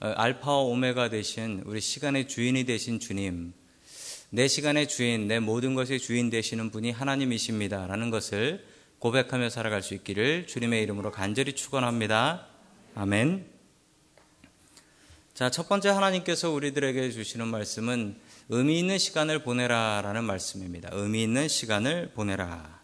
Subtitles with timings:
[0.00, 3.52] 어, 알파와 오메가 되신 우리 시간의 주인이 되신 주님,
[4.30, 8.64] 내 시간의 주인, 내 모든 것의 주인 되시는 분이 하나님이십니다라는 것을
[9.00, 12.46] 고백하며 살아갈 수 있기를 주님의 이름으로 간절히 축원합니다.
[12.94, 13.46] 아멘.
[15.34, 18.20] 자, 첫 번째 하나님께서 우리들에게 주시는 말씀은
[18.50, 20.90] 의미 있는 시간을 보내라라는 말씀입니다.
[20.92, 22.82] 의미 있는 시간을 보내라.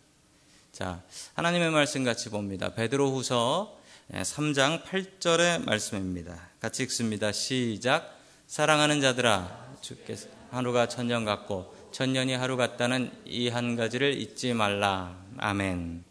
[0.73, 1.03] 자,
[1.35, 2.75] 하나님의 말씀 같이 봅니다.
[2.75, 6.49] 베드로후서 3장 8절의 말씀입니다.
[6.61, 7.33] 같이 읽습니다.
[7.33, 8.19] 시작.
[8.47, 15.17] 사랑하는 자들아, 주께서 하루가 천년 같고 천년이 하루 같다는 이 한 가지를 잊지 말라.
[15.39, 16.05] 아멘.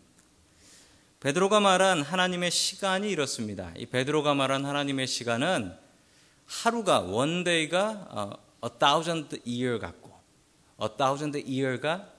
[1.20, 3.72] 베드로가 말한 하나님의 시간이 이렇습니다.
[3.78, 5.74] 이 베드로가 말한 하나님의 시간은
[6.46, 8.32] 하루가 one day가 어,
[8.66, 10.12] a thousand year 같고
[10.82, 12.10] a thousand year가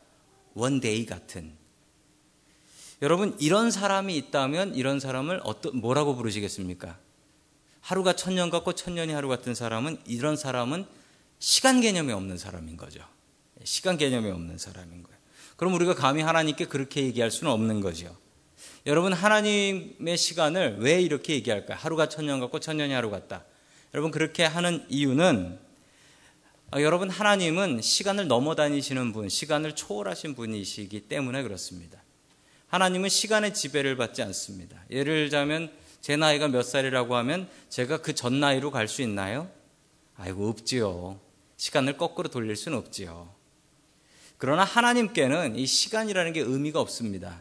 [0.55, 1.53] one day 같은
[3.05, 6.97] 여러분 이런 사람이 있다면 이런 사람을 어떤 뭐라고 부르시겠습니까?
[7.83, 10.87] 하루가 천년 같고 천년이 하루 같은 사람은 이런 사람은
[11.39, 13.05] 시간 개념이 없는 사람인 거죠.
[13.63, 15.19] 시간 개념이 없는 사람인 거예요.
[15.57, 18.17] 그럼 우리가 감히 하나님께 그렇게 얘기할 수는 없는 거죠.
[18.87, 21.77] 여러분 하나님의 시간을 왜 이렇게 얘기할까요?
[21.79, 23.45] 하루가 천년 같고 천년이 하루 같다.
[23.93, 25.59] 여러분 그렇게 하는 이유는
[26.75, 32.04] 어, 여러분 하나님은 시간을 넘어 다니시는 분, 시간을 초월하신 분이시기 때문에 그렇습니다.
[32.75, 34.77] 하나님은 시간의 지배를 받지 않습니다.
[34.91, 39.49] 예를 들자면 제 나이가 몇 살이라고 하면 제가 그 전 나이로 갈 수 있나요?
[40.17, 41.21] 아이고 없지요.
[41.57, 43.33] 시간을 거꾸로 돌릴 수는 없지요.
[44.39, 47.39] 그러나 하나님께는 이 시간이라는 게 의미가 없습니다.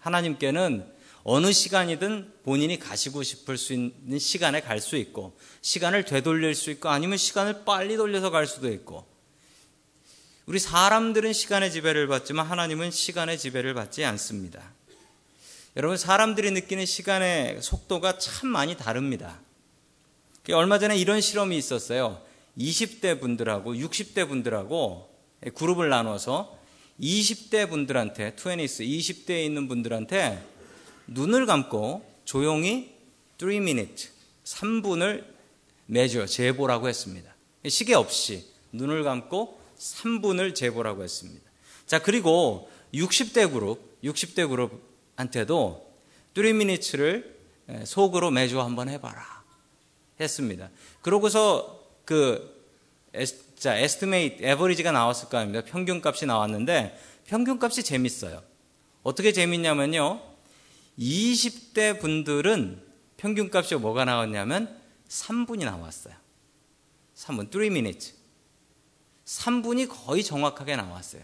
[0.00, 0.84] 하나님께는
[1.22, 6.90] 어느 시간이든 본인이 가시고 싶을 수 있는 시간에 갈 수 있고, 시간을 되돌릴 수 있고,
[6.90, 9.06] 아니면 시간을 빨리 돌려서 갈 수도 있고,
[10.46, 14.62] 우리 사람들은 시간의 지배를 받지만 하나님은 시간의 지배를 받지 않습니다.
[15.74, 19.40] 여러분, 사람들이 느끼는 시간의 속도가 참 많이 다릅니다.
[20.52, 22.20] 얼마 전에 이런 실험이 있었어요.
[22.58, 25.10] 20대 분들하고 60대 분들하고
[25.54, 26.58] 그룹을 나눠서
[27.00, 30.46] 20대 분들한테, 20s, 20대에 있는 분들한테
[31.06, 32.92] 눈을 감고 조용히
[33.38, 34.10] 3 minutes,
[34.44, 35.24] 3분을
[35.86, 37.34] 매주 재보라고 했습니다.
[37.66, 41.50] 시계 없이 눈을 감고 3분을 재보라고 했습니다.
[41.86, 45.94] 자, 그리고 60대 그룹, 60대 그룹한테도
[46.34, 47.38] 3 minutes를
[47.84, 49.44] 속으로 매주 한번 해봐라.
[50.20, 50.70] 했습니다.
[51.02, 52.64] 그러고서 그,
[53.56, 55.64] 자, estimate, average가 나왔을 거 아닙니까?
[55.66, 58.42] 평균 값이 나왔는데, 평균 값이 재밌어요.
[59.02, 60.20] 어떻게 재밌냐면요.
[60.98, 62.82] 20대 분들은
[63.16, 66.14] 평균 값이 뭐가 나왔냐면 3분이 나왔어요.
[67.16, 68.13] 3분, 3 minutes.
[69.24, 71.22] 3분이 거의 정확하게 나왔어요.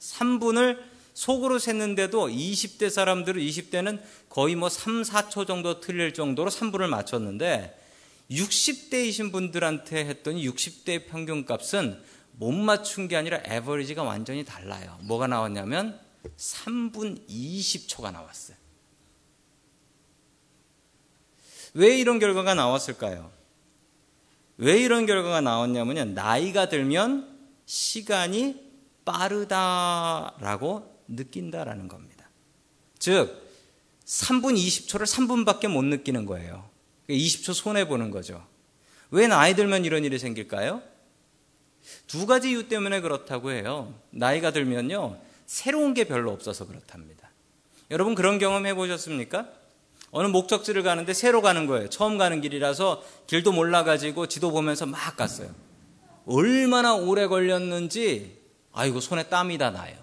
[0.00, 0.78] 3분을
[1.14, 7.82] 속으로 셌는데도 20대 사람들은 20대는 거의 뭐 3, 4초 정도 틀릴 정도로 3분을 맞췄는데
[8.30, 14.98] 60대이신 분들한테 했더니 60대 평균 값은 못 맞춘 게 아니라 에버리지가 완전히 달라요.
[15.02, 15.98] 뭐가 나왔냐면
[16.36, 18.56] 3분 20초가 나왔어요.
[21.72, 23.35] 왜 이런 결과가 나왔을까요?
[24.58, 26.06] 왜 이런 결과가 나왔냐면요.
[26.06, 27.36] 나이가 들면
[27.66, 28.66] 시간이
[29.04, 32.28] 빠르다라고 느낀다라는 겁니다.
[32.98, 33.46] 즉,
[34.04, 36.68] 3분 20초를 3분밖에 못 느끼는 거예요.
[37.08, 38.44] 20초 손해보는 거죠.
[39.10, 40.82] 왜 나이 들면 이런 일이 생길까요?
[42.06, 43.94] 두 가지 이유 때문에 그렇다고 해요.
[44.10, 45.18] 나이가 들면요.
[45.46, 47.30] 새로운 게 별로 없어서 그렇답니다.
[47.90, 49.48] 여러분 그런 경험 해보셨습니까?
[50.16, 51.90] 어느 목적지를 가는데 새로 가는 거예요.
[51.90, 55.50] 처음 가는 길이라서 길도 몰라가지고 지도 보면서 막 갔어요.
[56.24, 58.40] 얼마나 오래 걸렸는지,
[58.72, 59.94] 아이고, 손에 땀이 다 나요.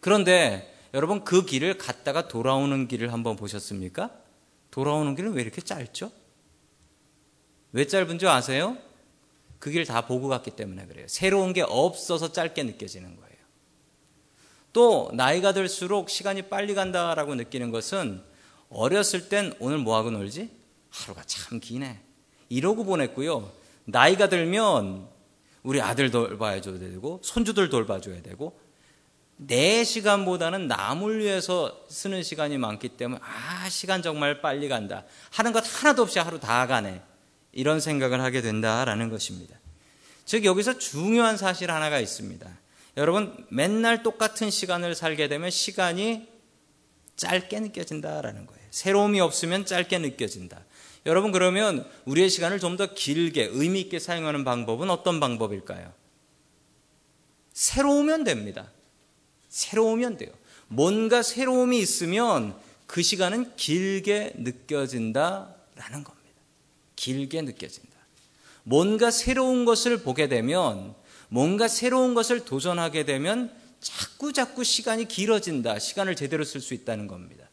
[0.00, 4.10] 그런데 여러분 그 길을 갔다가 돌아오는 길을 한번 보셨습니까?
[4.70, 6.12] 돌아오는 길은 왜 이렇게 짧죠?
[7.72, 8.76] 왜 짧은 줄 아세요?
[9.58, 11.06] 그 길 다 보고 갔기 때문에 그래요.
[11.08, 13.28] 새로운 게 없어서 짧게 느껴지는 거예요.
[14.74, 18.22] 또 나이가 들수록 시간이 빨리 간다라고 느끼는 것은
[18.70, 20.50] 어렸을 땐 오늘 뭐하고 놀지?
[20.90, 22.00] 하루가 참 기네.
[22.48, 23.50] 이러고 보냈고요.
[23.84, 25.08] 나이가 들면
[25.62, 28.58] 우리 아들 돌봐줘야 되고 손주들 돌봐줘야 되고
[29.36, 35.64] 내 시간보다는 남을 위해서 쓰는 시간이 많기 때문에 아 시간 정말 빨리 간다 하는 것
[35.64, 37.02] 하나도 없이 하루 다 가네
[37.52, 39.56] 이런 생각을 하게 된다라는 것입니다.
[40.24, 42.48] 즉 여기서 중요한 사실 하나가 있습니다.
[42.96, 46.28] 여러분 맨날 똑같은 시간을 살게 되면 시간이
[47.16, 48.57] 짧게 느껴진다라는 거예요.
[48.70, 50.64] 새로움이 없으면 짧게 느껴진다.
[51.06, 55.92] 여러분 그러면 우리의 시간을 좀 더 길게 의미 있게 사용하는 방법은 어떤 방법일까요?
[57.52, 58.70] 새로우면 됩니다.
[59.48, 60.30] 새로우면 돼요.
[60.68, 62.54] 뭔가 새로움이 있으면
[62.86, 66.18] 그 시간은 길게 느껴진다라는 겁니다.
[66.94, 67.88] 길게 느껴진다.
[68.62, 70.94] 뭔가 새로운 것을 보게 되면
[71.28, 75.78] 뭔가 새로운 것을 도전하게 되면 자꾸 자꾸 시간이 길어진다.
[75.78, 77.47] 시간을 제대로 쓸 수 있다는 겁니다.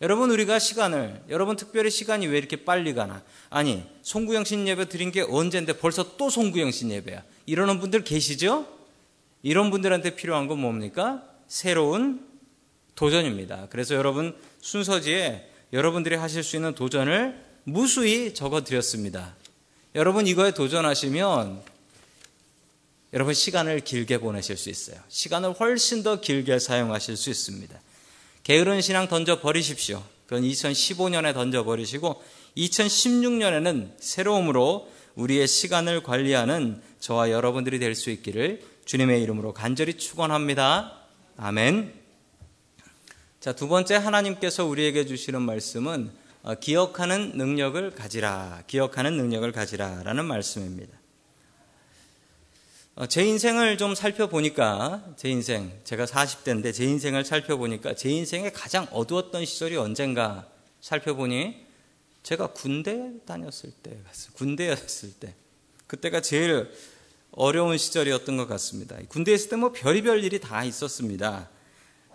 [0.00, 3.22] 여러분 우리가 시간을 여러분 특별히 시간이 왜 이렇게 빨리 가나?
[3.50, 7.24] 아니 송구영신 예배 드린 게 언젠데 벌써 또 송구영신 예배야.
[7.46, 8.66] 이러는 분들 계시죠?
[9.42, 11.24] 이런 분들한테 필요한 건 뭡니까?
[11.48, 12.24] 새로운
[12.94, 13.68] 도전입니다.
[13.70, 19.34] 그래서 여러분 순서지에 여러분들이 하실 수 있는 도전을 무수히 적어 드렸습니다.
[19.94, 21.62] 여러분 이거에 도전하시면
[23.14, 25.00] 여러분 시간을 길게 보내실 수 있어요.
[25.08, 27.80] 시간을 훨씬 더 길게 사용하실 수 있습니다.
[28.42, 30.02] 게으른 신앙 던져 버리십시오.
[30.26, 32.22] 그건 2015년에 던져 버리시고
[32.56, 40.92] 2016년에는 새로움으로 우리의 시간을 관리하는 저와 여러분들이 될 수 있기를 주님의 이름으로 간절히 축원합니다.
[41.36, 41.92] 아멘.
[43.40, 46.10] 자, 두 번째 하나님께서 우리에게 주시는 말씀은
[46.42, 48.62] 어, 기억하는 능력을 가지라.
[48.66, 50.97] 기억하는 능력을 가지라라는 말씀입니다.
[53.00, 58.88] 어, 제 인생을 좀 살펴보니까 제 인생 제가 40대인데 제 인생을 살펴보니까 제 인생의 가장
[58.90, 60.48] 어두웠던 시절이 언젠가
[60.80, 61.64] 살펴보니
[62.24, 63.96] 제가 군대 다녔을 때
[64.32, 65.32] 군대였을 때
[65.86, 66.72] 그때가 제일
[67.30, 68.96] 어려운 시절이었던 것 같습니다.
[69.06, 71.48] 군대에 있을 때 뭐 별의별 일이 다 있었습니다.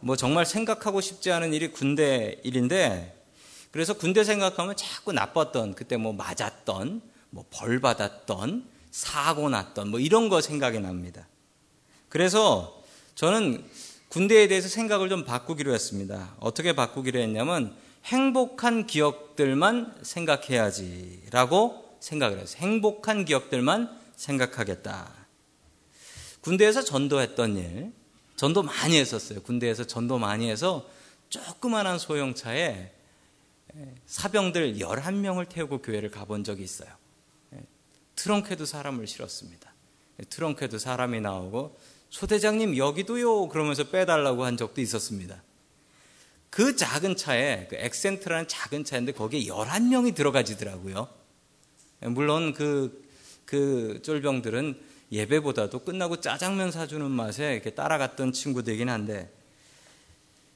[0.01, 3.25] 뭐 정말 생각하고 싶지 않은 일이 군대 일인데
[3.71, 10.29] 그래서 군대 생각하면 자꾸 나빴던 그때 뭐 맞았던 뭐 벌 받았던 사고 났던 뭐 이런
[10.29, 11.27] 거 생각이 납니다.
[12.09, 12.79] 그래서
[13.15, 13.67] 저는
[14.09, 16.35] 군대에 대해서 생각을 좀 바꾸기로 했습니다.
[16.39, 17.75] 어떻게 바꾸기로 했냐면
[18.05, 22.61] 행복한 기억들만 생각해야지라고 생각을 했어요.
[22.61, 25.11] 행복한 기억들만 생각하겠다.
[26.41, 27.91] 군대에서 전도했던 일,
[28.35, 29.41] 전도 많이 했었어요.
[29.41, 30.87] 군대에서 전도 많이 해서
[31.29, 32.91] 조그만한 소형차에
[34.05, 37.02] 사병들 11명을 태우고 교회를 가본 적이 있어요.
[38.15, 39.73] 트렁크에도 사람을 실었습니다.
[40.29, 41.77] 트렁크에도 사람이 나오고
[42.09, 45.41] 소대장님 여기도요 그러면서 빼달라고 한 적도 있었습니다.
[46.49, 51.07] 그 작은 차에 그 엑센트라는 작은 차인데 거기에 11명이 들어가지더라고요.
[52.01, 53.03] 물론 그,
[53.45, 54.79] 그 쫄병들은
[55.11, 59.31] 예배보다도 끝나고 짜장면 사주는 맛에 이렇게 따라갔던 친구들이긴 한데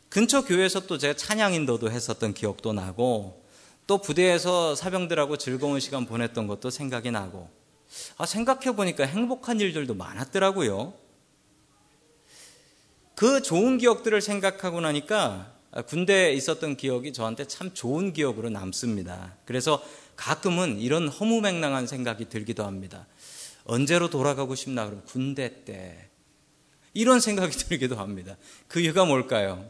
[0.10, 3.44] 근처 교회에서 또 제가 찬양 인도도 했었던 기억도 나고
[3.88, 7.50] 또 부대에서 사병들하고 즐거운 시간 보냈던 것도 생각이 나고
[8.18, 10.94] 아, 생각해 보니까 행복한 일들도 많았더라고요.
[13.16, 15.54] 그 좋은 기억들을 생각하고 나니까
[15.88, 19.36] 군대에 있었던 기억이 저한테 참 좋은 기억으로 남습니다.
[19.46, 19.84] 그래서
[20.16, 23.08] 가끔은 이런 허무맹랑한 생각이 들기도 합니다.
[23.64, 26.10] 언제로 돌아가고 싶나 그러면 군대 때
[26.94, 28.36] 이런 생각이 들기도 합니다.
[28.68, 29.70] 그 이유가 뭘까요?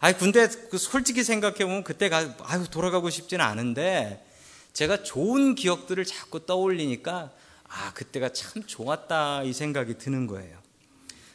[0.00, 4.26] 아니 군대 그 솔직히 생각해 보면 그때 가 아유 돌아가고 싶지는 않은데
[4.72, 7.30] 제가 좋은 기억들을 자꾸 떠올리니까
[7.68, 10.58] 아 그때가 참 좋았다 이 생각이 드는 거예요.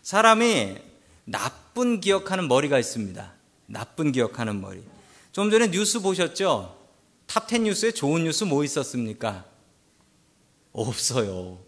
[0.01, 0.77] 사람이
[1.25, 3.33] 나쁜 기억하는 머리가 있습니다.
[3.67, 4.83] 나쁜 기억하는 머리.
[5.31, 6.75] 좀 전에 뉴스 보셨죠?
[7.27, 9.45] 탑10 뉴스에 좋은 뉴스 뭐 있었습니까?
[10.71, 11.64] 없어요.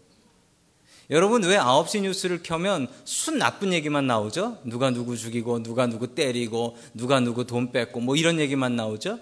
[1.10, 4.58] 여러분 왜 9시 뉴스를 켜면 순 나쁜 얘기만 나오죠?
[4.64, 9.18] 누가 누구 죽이고 누가 누구 때리고 누가 누구 돈 뺏고 뭐 이런 얘기만 나오죠?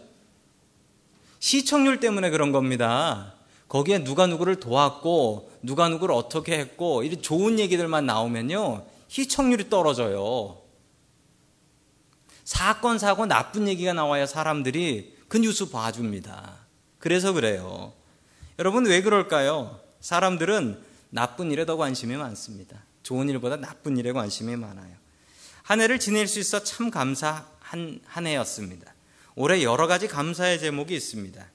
[1.39, 3.35] 시청률 때문에 그런 겁니다.
[3.69, 8.85] 거기에 누가 누구를 도왔고 누가 누구를 어떻게 했고 이런 좋은 얘기들만 나오면요.
[9.07, 10.59] 시청률이 떨어져요.
[12.43, 16.67] 사건 사고 나쁜 얘기가 나와야 사람들이 그 뉴스 봐줍니다.
[16.99, 17.93] 그래서 그래요.
[18.59, 19.79] 여러분 왜 그럴까요?
[20.01, 22.83] 사람들은 나쁜 일에 더 관심이 많습니다.
[23.03, 24.95] 좋은 일보다 나쁜 일에 관심이 많아요.
[25.63, 28.95] 한 해를 지낼 수 있어 참 감사한 한 해였습니다.
[29.35, 31.47] 올해 여러 가지 감사의 제목이 있습니다.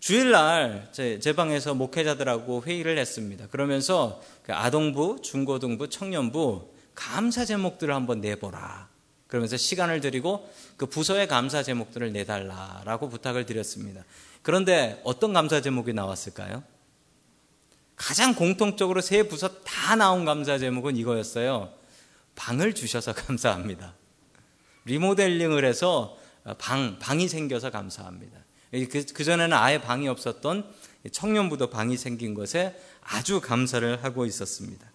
[0.00, 3.46] 주일날 제, 제 방에서 목회자들하고 회의를 했습니다.
[3.48, 8.88] 그러면서 그 아동부, 중고등부, 청년부 감사 제목들을 한번 내보라.
[9.26, 14.04] 그러면서 시간을 드리고 그 부서의 감사 제목들을 내달라라고 부탁을 드렸습니다.
[14.42, 16.62] 그런데 어떤 감사 제목이 나왔을까요?
[17.96, 21.72] 가장 공통적으로 세 부서 다 나온 감사 제목은 이거였어요.
[22.34, 23.94] 방을 주셔서 감사합니다.
[24.84, 26.18] 리모델링을 해서
[26.58, 28.38] 방, 방이 생겨서 감사합니다.
[28.90, 30.72] 그, 그전에는 아예 방이 없었던
[31.10, 34.90] 청년부도 방이 생긴 것에 아주 감사를 하고 있었습니다.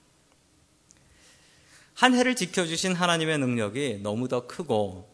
[1.94, 5.10] 한 해를 지켜주신 하나님의 능력이 너무 더 크고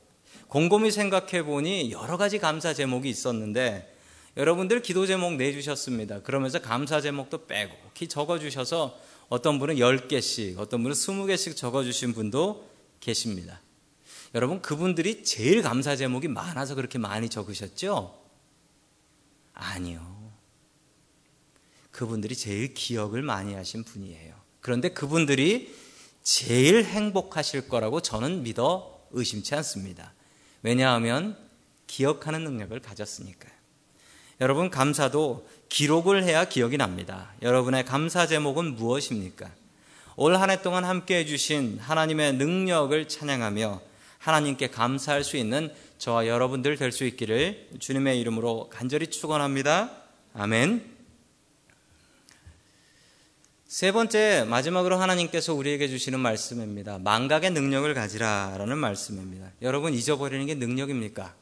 [0.48, 3.95] 곰곰이 생각해 보니 여러 가지 감사 제목이 있었는데
[4.38, 6.22] 여러분들 기도 제목 내주셨습니다.
[6.22, 9.00] 그러면서 감사 제목도 빼고 키 적어주셔서
[9.30, 13.62] 어떤 분은 10개씩, 어떤 분은 20개씩 적어주신 분도 계십니다.
[14.34, 18.22] 여러분, 그분들이 제일 감사 제목이 많아서 그렇게 많이 적으셨죠?
[19.54, 20.16] 아니요.
[21.92, 24.36] 그분들이 제일 기억을 많이 하신 분이에요.
[24.60, 25.74] 그런데 그분들이
[26.24, 30.14] 제일 행복하실 거라고 저는 믿어 의심치 않습니다.
[30.62, 31.38] 왜냐하면
[31.88, 33.55] 기억하는 능력을 가졌으니까요.
[34.42, 37.32] 여러분, 감사도 기록을 해야 기억이 납니다.
[37.42, 39.50] 여러분의 감사 제목은 무엇입니까?
[40.18, 43.82] 올 한 해 동안 함께 해주신 하나님의 능력을 찬양하며
[44.20, 49.92] 하나님께 감사할 수 있는 저와 여러분들 될 수 있기를 주님의 이름으로 간절히 축원합니다.
[50.34, 50.94] 아멘.
[53.68, 56.98] 세 번째 마지막으로 하나님께서 우리에게 주시는 말씀입니다.
[57.00, 59.52] 망각의 능력을 가지라라는 말씀입니다.
[59.62, 61.34] 여러분 잊어버리는 게 능력입니까?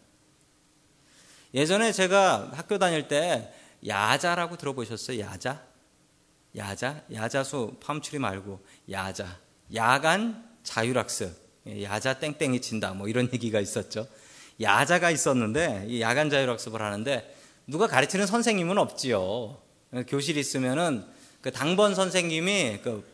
[1.54, 3.54] 예전에 제가 학교 다닐 때
[3.86, 5.20] 야자라고 들어보셨어요?
[5.20, 5.62] 야자?
[6.56, 7.04] 야자?
[7.14, 9.40] 야자수 팜추리 말고 야자.
[9.76, 11.32] 야간 자율학습.
[11.84, 12.94] 야자 땡땡이 친다.
[12.94, 14.08] 뭐 이런 얘기가 있었죠.
[14.62, 17.36] 야자가 있었는데 이 야간 자율학습을 하는데
[17.68, 19.62] 누가 가르치는 선생님은 없지요.
[20.08, 21.06] 교실 있으면은
[21.42, 23.08] 그 당번 선생님이 그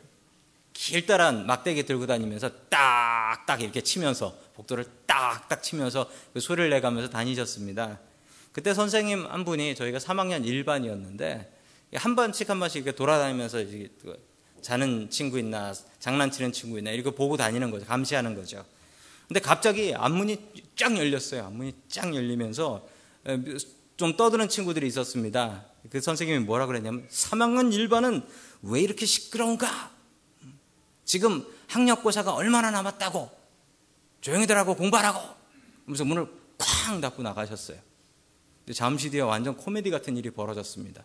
[0.74, 8.00] 길다란 막대기 들고 다니면서 딱딱 이렇게 치면서 복도를 딱딱 치면서 그 소리를 내가면서 다니셨습니다.
[8.52, 11.48] 그때 선생님 한 분이 저희가 3학년 1반이었는데
[11.94, 13.58] 한 번씩 한 번씩 이렇게 돌아다니면서
[14.02, 14.30] 그
[14.62, 17.86] 자는 친구 있나 장난치는 친구 있나 이렇게 보고 다니는 거죠.
[17.86, 18.66] 감시하는 거죠.
[19.28, 21.46] 근데 갑자기 앞문이 쫙 열렸어요.
[21.46, 22.88] 앞문이 쫙 열리면서
[23.98, 25.66] 좀 떠드는 친구들이 있었습니다.
[25.90, 28.26] 그 선생님이 뭐라 그랬냐면 3학년 1반은
[28.64, 29.92] 왜 이렇게 시끄러운가?
[31.06, 33.30] 지금 학력고사가 얼마나 남았다고?
[34.22, 35.20] 조용히들 하고 공부하라고!
[35.86, 36.28] 하면서 문을
[36.58, 37.78] 쾅 닫고 나가셨어요.
[38.74, 41.04] 잠시 뒤에 완전 코미디 같은 일이 벌어졌습니다.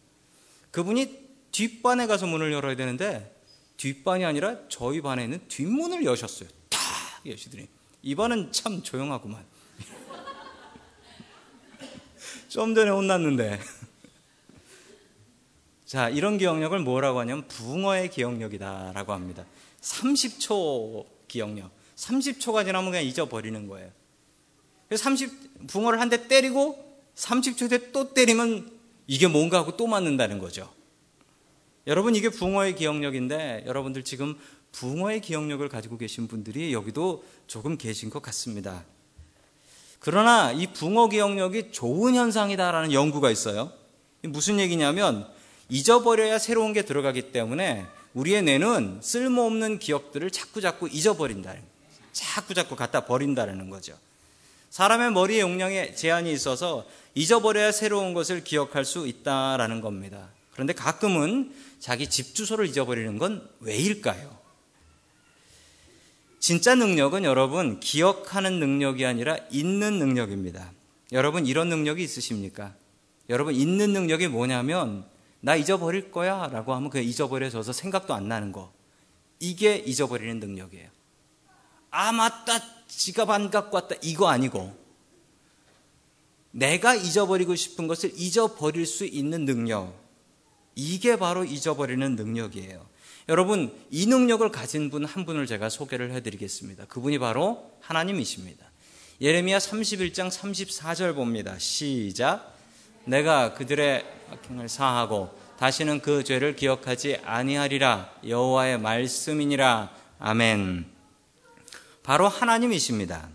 [0.70, 3.34] 그분이 뒷반에 가서 문을 열어야 되는데
[3.76, 6.48] 뒷반이 아니라 저희 반에 있는 뒷문을 여셨어요.
[6.68, 6.80] 탁
[7.26, 7.68] 여시더니
[8.02, 9.44] 이 반은 참 조용하구만.
[12.48, 13.60] 좀 전에 혼났는데
[15.86, 19.44] 자, 이런 기억력을 뭐라고 하냐면 붕어의 기억력이다라고 합니다.
[19.80, 21.70] 30초 기억력.
[21.96, 23.90] 30초가 지나면 그냥 잊어버리는 거예요.
[24.94, 26.83] 30, 붕어를 한 대 때리고
[27.16, 28.70] 30초 뒤에 또 때리면
[29.06, 30.72] 이게 뭔가 하고 또 맞는다는 거죠.
[31.86, 34.36] 여러분, 이게 붕어의 기억력인데 여러분들 지금
[34.72, 38.84] 붕어의 기억력을 가지고 계신 분들이 여기도 조금 계신 것 같습니다.
[40.00, 43.72] 그러나 이 붕어 기억력이 좋은 현상이다라는 연구가 있어요.
[44.22, 45.26] 무슨 얘기냐면
[45.68, 51.54] 잊어버려야 새로운 게 들어가기 때문에 우리의 뇌는 쓸모없는 기억들을 자꾸자꾸 잊어버린다.
[52.12, 53.96] 자꾸자꾸 갖다 버린다는 거죠.
[54.74, 60.30] 사람의 머리의 용량에 제한이 있어서 잊어버려야 새로운 것을 기억할 수 있다라는 겁니다.
[60.50, 64.36] 그런데 가끔은 자기 집 주소를 잊어버리는 건 왜일까요?
[66.40, 70.72] 진짜 능력은 여러분 기억하는 능력이 아니라 있는 능력입니다.
[71.12, 72.74] 여러분 이런 능력이 있으십니까?
[73.28, 75.04] 여러분 있는 능력이 뭐냐면
[75.38, 78.72] 나 잊어버릴 거야 라고 하면 그냥 잊어버려져서 생각도 안 나는 거.
[79.38, 80.88] 이게 잊어버리는 능력이에요.
[81.92, 82.58] 아, 맞다.
[82.96, 83.94] 지갑 안 갖고 왔다.
[84.02, 84.74] 이거 아니고.
[86.50, 89.94] 내가 잊어버리고 싶은 것을 잊어버릴 수 있는 능력.
[90.74, 92.86] 이게 바로 잊어버리는 능력이에요.
[93.28, 96.86] 여러분, 이 능력을 가진 분 한 분을 제가 소개를 해드리겠습니다.
[96.86, 98.70] 그분이 바로 하나님이십니다.
[99.20, 101.58] 예레미야 31장 34절 봅니다.
[101.58, 102.54] 시작.
[103.04, 110.93] 내가 그들의 악행을 사하고 다시는 그 죄를 기억하지 아니하리라 여호와의 말씀이니라 아멘.
[112.04, 113.28] 바로 하나님이십니다.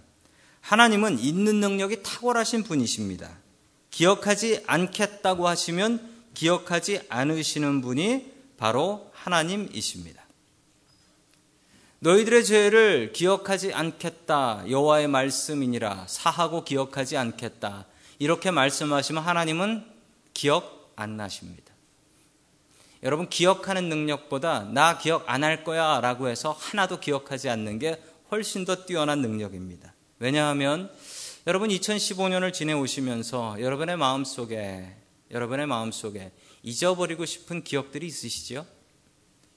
[0.62, 3.30] 하나님은 있는 능력이 탁월하신 분이십니다.
[3.90, 10.24] 기억하지 않겠다고 하시면 기억하지 않으시는 분이 바로 하나님이십니다.
[12.02, 17.88] 너희들의 죄를 기억하지 않겠다 여호와의 말씀이니라 사하고 기억하지 않겠다
[18.20, 19.86] 이렇게 말씀하시면 하나님은
[20.34, 21.74] 기억 안 나십니다.
[23.02, 28.66] 여러분 기억하는 능력보다 나 기억 안 할 거야 라고 해서 하나도 기억하지 않는 게 훨씬
[28.66, 29.94] 더 뛰어난 능력입니다.
[30.20, 30.92] 왜냐하면
[31.48, 34.96] 여러분 2015년을 지내오시면서 여러분의 마음속에
[35.32, 36.32] 여러분의 마음속에
[36.64, 38.66] 잊어버리고 싶은 기억들이 있으시죠?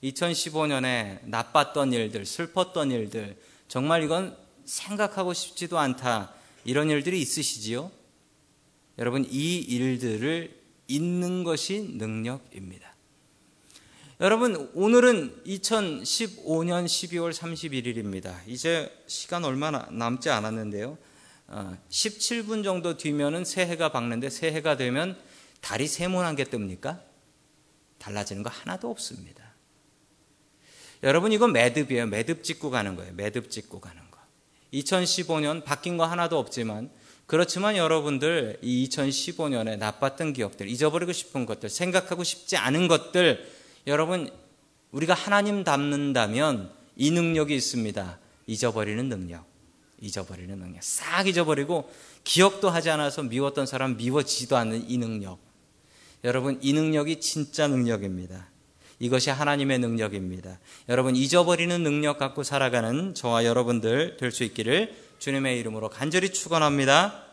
[0.03, 3.37] 2015년에 나빴던 일들, 슬펐던 일들,
[3.69, 6.35] 정말 이건 생각하고 싶지도 않다.
[6.65, 7.91] 이런 일들이 있으시지요?
[8.99, 12.92] 여러분, 이 일들을 잊는 것이 능력입니다.
[14.23, 18.37] 여러분, 오늘은 2015년 12월 31일입니다.
[18.47, 20.97] 이제 시간 얼마 남지 않았는데요.
[21.49, 25.19] 17분 어, 정도 뒤면은 새해가 밝는데 새해가 되면
[25.61, 27.01] 달이 세모난 게 뜹니까?
[27.99, 29.43] 달라지는 거 하나도 없습니다.
[31.03, 32.07] 여러분, 이거 매듭이에요.
[32.07, 33.15] 매듭 찍고 가는 거예요.
[33.15, 34.21] 매듭 찍고 가는 거.
[34.73, 36.93] 2015년 바뀐 거 하나도 없지만
[37.27, 44.31] 그렇지만 여러분들 이 2015년에 나빴던 기억들, 잊어버리고 싶은 것들, 생각하고 싶지 않은 것들, 여러분
[44.93, 48.19] 우리가 하나님 닮는다면 이 능력이 있습니다.
[48.47, 49.45] 잊어버리는 능력.
[50.01, 50.83] 잊어버리는 능력.
[50.83, 51.91] 싹 잊어버리고
[52.25, 55.39] 기억도 하지 않아서 미웠던 사람 미워지도 않는 이 능력.
[56.25, 58.49] 여러분, 이 능력이 진짜 능력입니다.
[59.01, 60.59] 이것이 하나님의 능력입니다.
[60.89, 67.25] 여러분, 잊어버리는 능력 갖고 살아가는 저와 여러분들 될 수 있기를 주님의 이름으로 간절히 축원합니다.